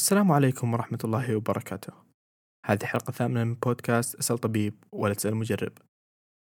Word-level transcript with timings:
السلام 0.00 0.32
عليكم 0.32 0.72
ورحمة 0.72 0.98
الله 1.04 1.36
وبركاته. 1.36 1.92
هذه 2.66 2.84
حلقة 2.84 3.12
ثامنة 3.12 3.44
من 3.44 3.54
بودكاست 3.54 4.14
أسأل 4.14 4.38
طبيب 4.38 4.74
ولا 4.92 5.14
تسأل 5.14 5.36
مجرب. 5.36 5.72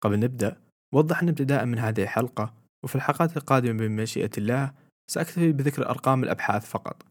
قبل 0.03 0.19
نبدأ 0.19 0.61
وضح 0.93 1.21
أن 1.21 1.29
ابتداء 1.29 1.65
من 1.65 1.79
هذه 1.79 2.03
الحلقة 2.03 2.53
وفي 2.83 2.95
الحلقات 2.95 3.37
القادمة 3.37 3.87
بمشيئة 3.87 4.29
الله 4.37 4.73
سأكتفي 5.11 5.51
بذكر 5.51 5.89
أرقام 5.89 6.23
الأبحاث 6.23 6.69
فقط. 6.69 7.05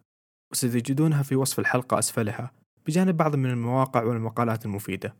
وستجدونها 0.53 1.22
في 1.22 1.36
وصف 1.36 1.58
الحلقة 1.58 1.98
أسفلها 1.98 2.52
بجانب 2.86 3.16
بعض 3.16 3.36
من 3.36 3.50
المواقع 3.50 4.02
والمقالات 4.02 4.66
المفيدة. 4.66 5.16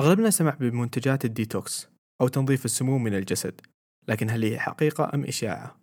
أغلبنا 0.00 0.30
سمع 0.30 0.54
بمنتجات 0.60 1.24
الديتوكس 1.24 1.88
أو 2.20 2.28
تنظيف 2.28 2.64
السموم 2.64 3.02
من 3.02 3.14
الجسد 3.14 3.60
لكن 4.08 4.30
هل 4.30 4.44
هي 4.44 4.58
حقيقة 4.58 5.10
أم 5.14 5.24
إشاعة؟ 5.24 5.80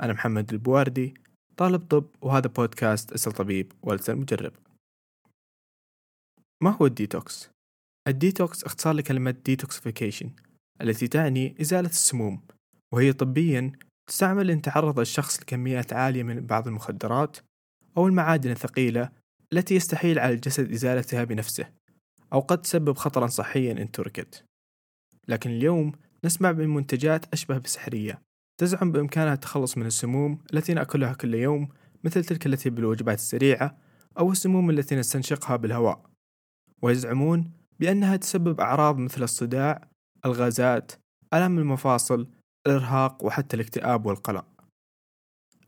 أنا 0.00 0.12
محمد 0.12 0.52
البواردي 0.52 1.21
طالب 1.56 1.80
طب 1.80 2.06
وهذا 2.20 2.48
بودكاست 2.48 3.12
اسأل 3.12 3.32
طبيب 3.32 3.72
ولا 3.82 4.00
مجرب. 4.08 4.52
ما 6.62 6.70
هو 6.70 6.86
الديتوكس؟ 6.86 7.50
الديتوكس 8.08 8.64
اختصار 8.64 8.94
لكلمة 8.94 9.30
detoxification 9.30 10.30
التي 10.80 11.08
تعني 11.08 11.54
إزالة 11.60 11.88
السموم 11.88 12.40
وهي 12.92 13.12
طبيا 13.12 13.72
تستعمل 14.06 14.50
إن 14.50 14.62
تعرض 14.62 14.98
الشخص 14.98 15.40
لكميات 15.40 15.92
عالية 15.92 16.22
من 16.22 16.46
بعض 16.46 16.68
المخدرات 16.68 17.36
أو 17.96 18.06
المعادن 18.06 18.50
الثقيلة 18.50 19.10
التي 19.52 19.74
يستحيل 19.74 20.18
على 20.18 20.34
الجسد 20.34 20.72
إزالتها 20.72 21.24
بنفسه 21.24 21.70
أو 22.32 22.40
قد 22.40 22.62
تسبب 22.62 22.96
خطرا 22.96 23.26
صحيا 23.26 23.72
إن 23.72 23.90
تركت. 23.90 24.44
لكن 25.28 25.50
اليوم 25.50 25.92
نسمع 26.24 26.52
بمنتجات 26.52 27.32
أشبه 27.32 27.58
بسحرية. 27.58 28.22
تزعم 28.62 28.92
بإمكانها 28.92 29.34
التخلص 29.34 29.78
من 29.78 29.86
السموم 29.86 30.38
التي 30.54 30.74
نأكلها 30.74 31.12
كل 31.12 31.34
يوم 31.34 31.68
مثل 32.04 32.24
تلك 32.24 32.46
التي 32.46 32.70
بالوجبات 32.70 33.18
السريعة 33.18 33.76
أو 34.18 34.32
السموم 34.32 34.70
التي 34.70 34.96
نستنشقها 34.96 35.56
بالهواء 35.56 36.02
ويزعمون 36.82 37.52
بأنها 37.80 38.16
تسبب 38.16 38.60
أعراض 38.60 38.98
مثل 38.98 39.22
الصداع، 39.22 39.88
الغازات، 40.24 40.92
ألم 41.34 41.58
المفاصل، 41.58 42.28
الإرهاق 42.66 43.24
وحتى 43.24 43.56
الاكتئاب 43.56 44.06
والقلق. 44.06 44.46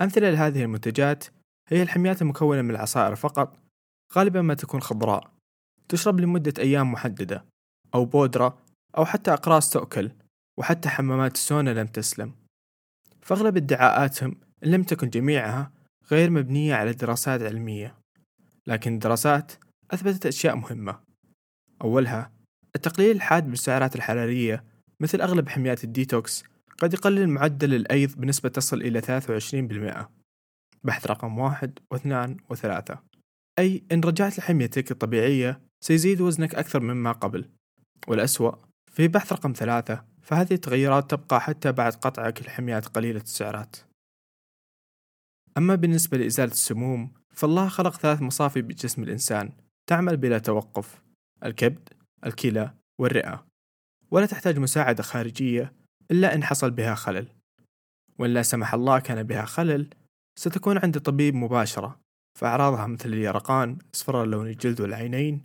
أمثلة 0.00 0.30
لهذه 0.30 0.62
المنتجات 0.62 1.24
هي 1.68 1.82
الحميات 1.82 2.22
المكونة 2.22 2.62
من 2.62 2.70
العصائر 2.70 3.14
فقط 3.14 3.56
غالبا 4.16 4.42
ما 4.42 4.54
تكون 4.54 4.80
خضراء 4.80 5.30
تشرب 5.88 6.20
لمدة 6.20 6.54
أيام 6.58 6.92
محددة 6.92 7.44
أو 7.94 8.04
بودرة 8.04 8.58
أو 8.96 9.04
حتى 9.04 9.32
أقراص 9.32 9.70
تؤكل 9.70 10.10
وحتى 10.58 10.88
حمامات 10.88 11.34
السونا 11.34 11.70
لم 11.70 11.86
تسلم 11.86 12.43
فأغلب 13.24 13.56
ادعاءاتهم 13.56 14.36
إن 14.64 14.70
لم 14.70 14.82
تكن 14.82 15.10
جميعها 15.10 15.72
غير 16.10 16.30
مبنية 16.30 16.74
على 16.74 16.92
دراسات 16.92 17.42
علمية 17.42 17.98
لكن 18.66 18.94
الدراسات 18.94 19.52
أثبتت 19.90 20.26
أشياء 20.26 20.56
مهمة. 20.56 21.00
أولها 21.82 22.32
التقليل 22.76 23.10
الحاد 23.16 23.50
بالسعرات 23.50 23.96
الحرارية 23.96 24.64
مثل 25.00 25.20
أغلب 25.20 25.48
حميات 25.48 25.84
الديتوكس 25.84 26.44
قد 26.78 26.94
يقلل 26.94 27.28
معدل 27.28 27.74
الأيض 27.74 28.14
بنسبة 28.16 28.48
تصل 28.48 28.82
إلى 28.82 29.00
23% 29.00 30.08
بحث 30.84 31.06
رقم 31.06 31.38
واحد 31.38 31.78
واثنان 31.90 32.36
وثلاثة. 32.50 32.98
أي 33.58 33.84
إن 33.92 34.00
رجعت 34.00 34.38
لحميتك 34.38 34.90
الطبيعية 34.90 35.60
سيزيد 35.80 36.20
وزنك 36.20 36.54
أكثر 36.54 36.80
مما 36.80 37.12
قبل. 37.12 37.50
والأسوأ 38.08 38.52
في 38.92 39.08
بحث 39.08 39.32
رقم 39.32 39.52
ثلاثة 39.52 40.04
فهذه 40.24 40.54
التغيرات 40.54 41.10
تبقى 41.10 41.40
حتى 41.40 41.72
بعد 41.72 41.92
قطعك 41.92 42.40
الحميات 42.40 42.86
قليلة 42.86 43.20
السعرات. 43.20 43.76
أما 45.58 45.74
بالنسبة 45.74 46.18
لإزالة 46.18 46.52
السموم 46.52 47.12
فالله 47.30 47.68
خلق 47.68 47.96
ثلاث 47.96 48.22
مصافي 48.22 48.62
بجسم 48.62 49.02
الإنسان 49.02 49.52
تعمل 49.86 50.16
بلا 50.16 50.38
توقف 50.38 51.02
الكبد 51.44 51.88
الكلى 52.26 52.74
والرئة. 53.00 53.46
ولا 54.10 54.26
تحتاج 54.26 54.58
مساعدة 54.58 55.02
خارجية 55.02 55.72
إلا 56.10 56.34
إن 56.34 56.44
حصل 56.44 56.70
بها 56.70 56.94
خلل. 56.94 57.26
وإن 58.18 58.34
لا 58.34 58.42
سمح 58.42 58.74
الله 58.74 58.98
كان 58.98 59.22
بها 59.22 59.44
خلل 59.44 59.88
ستكون 60.38 60.78
عند 60.78 60.98
طبيب 60.98 61.34
مباشرة 61.34 62.00
فأعراضها 62.38 62.86
مثل 62.86 63.08
اليرقان 63.08 63.78
إصفرار 63.94 64.26
لون 64.26 64.46
الجلد 64.46 64.80
والعينين 64.80 65.42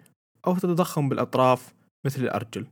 أو 0.47 0.55
تتضخم 0.55 1.09
بالأطراف 1.09 1.73
مثل 2.05 2.21
الأرجل. 2.21 2.67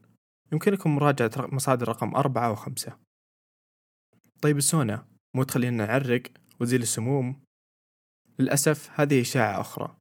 يمكنكم 0.51 0.95
مراجعة 0.95 1.31
مصادر 1.37 1.87
رقم 1.87 2.15
أربعة 2.15 2.51
وخمسة. 2.51 2.97
طيب 4.41 4.57
السونا 4.57 5.07
مو 5.35 5.43
تخلينا 5.43 5.85
نعرق 5.85 6.23
وتزيل 6.59 6.81
السموم؟ 6.81 7.39
للأسف 8.39 8.99
هذه 8.99 9.21
إشاعة 9.21 9.61
أخرى. 9.61 9.97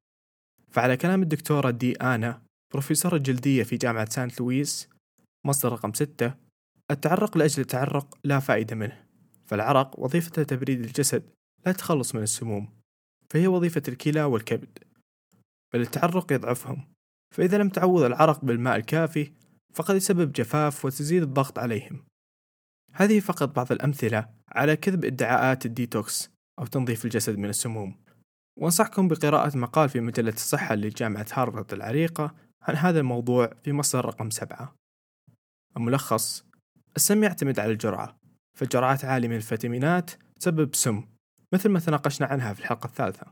فعلى 0.71 0.97
كلام 0.97 1.23
الدكتورة 1.23 1.71
دي 1.71 1.93
آنا 1.97 2.43
بروفيسور 2.73 3.17
الجلدية 3.17 3.63
في 3.63 3.77
جامعة 3.77 4.11
سانت 4.11 4.41
لويس 4.41 4.89
مصدر 5.47 5.73
رقم 5.73 5.93
ستة 5.93 6.35
التعرق 6.91 7.37
لأجل 7.37 7.63
التعرق 7.63 8.19
لا 8.25 8.41
فائدة 8.41 8.77
منه. 8.77 9.07
فالعرق 9.47 9.99
وظيفته 9.99 10.43
تبريد 10.43 10.81
الجسد 10.81 11.31
لا 11.67 11.73
تخلص 11.73 12.15
من 12.15 12.23
السموم 12.23 12.69
فهي 13.31 13.47
وظيفة 13.47 13.83
الكلى 13.89 14.23
والكبد. 14.23 14.79
بل 15.75 15.81
التعرق 15.81 16.33
يضعفهم. 16.33 16.89
فإذا 17.35 17.59
لم 17.59 17.69
تعوض 17.69 18.03
العرق 18.03 18.45
بالماء 18.45 18.77
الكافي 18.77 19.33
فقد 19.77 19.97
يسبب 19.97 20.33
جفاف 20.33 20.85
وتزيد 20.85 21.23
الضغط 21.23 21.59
عليهم. 21.59 22.05
هذه 22.93 23.21
فقط 23.21 23.57
بعض 23.57 23.73
الأمثلة 23.73 24.29
على 24.49 24.77
كذب 24.77 25.05
ادعاءات 25.05 25.67
الديتوكس 25.67 26.31
أو 26.59 26.67
تنظيف 26.67 27.05
الجسد 27.05 27.39
من 27.39 27.49
السموم. 27.49 27.97
وأنصحكم 28.59 29.09
بقراءة 29.09 29.57
مقال 29.57 29.89
في 29.89 30.01
مجلة 30.01 30.33
الصحة 30.33 30.75
لجامعة 30.75 31.27
هارفارد 31.33 31.73
العريقة 31.73 32.35
عن 32.63 32.77
هذا 32.77 33.01
الموضوع 33.01 33.53
في 33.63 33.73
مصدر 33.73 34.05
رقم 34.05 34.31
سبعة. 34.31 34.75
الملخص 35.77 36.45
السم 36.97 37.25
يعتمد 37.25 37.61
على 37.61 37.73
الجرعة 37.73 38.17
فجرعات 38.59 39.05
عالية 39.05 39.29
من 39.29 39.37
الفيتامينات 39.37 40.11
تسبب 40.41 40.75
سم 40.75 41.05
مثل 41.53 41.69
ما 41.69 41.81
تناقشنا 41.81 42.27
عنها 42.27 42.53
في 42.53 42.61
الحلقة 42.61 42.87
الثالثة. 42.87 43.27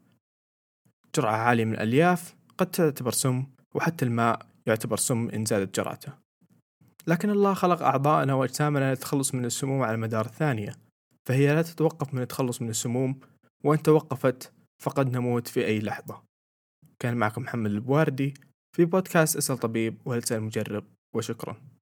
جرعة 1.16 1.36
عالية 1.36 1.64
من 1.64 1.74
الألياف 1.74 2.34
قد 2.58 2.70
تعتبر 2.70 3.10
سم 3.10 3.46
وحتى 3.74 4.04
الماء 4.04 4.46
يعتبر 4.66 4.96
سم 4.96 5.28
إن 5.28 5.44
زادت 5.44 5.76
جرعته. 5.76 6.23
لكن 7.06 7.30
الله 7.30 7.54
خلق 7.54 7.82
أعضاءنا 7.82 8.34
وأجسامنا 8.34 8.90
للتخلص 8.90 9.34
من 9.34 9.44
السموم 9.44 9.82
على 9.82 9.96
مدار 9.96 10.26
الثانية. 10.26 10.76
فهي 11.24 11.54
لا 11.54 11.62
تتوقف 11.62 12.14
من 12.14 12.22
التخلص 12.22 12.62
من 12.62 12.68
السموم 12.68 13.20
وإن 13.64 13.82
توقفت 13.82 14.52
فقد 14.82 15.16
نموت 15.16 15.48
في 15.48 15.66
أي 15.66 15.80
لحظة. 15.80 16.22
كان 16.98 17.16
معكم 17.16 17.42
محمد 17.42 17.70
البواردي 17.70 18.34
في 18.76 18.84
بودكاست 18.84 19.36
اسأل 19.36 19.58
طبيب 19.58 19.98
ولا 20.04 20.20
تسأل 20.20 20.42
مجرب 20.42 20.84
وشكرا. 21.14 21.73